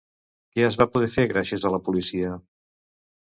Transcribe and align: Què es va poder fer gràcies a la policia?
Què 0.55 0.63
es 0.69 0.77
va 0.81 0.87
poder 0.95 1.09
fer 1.15 1.25
gràcies 1.33 1.67
a 1.69 1.71
la 1.75 1.81
policia? 1.89 2.31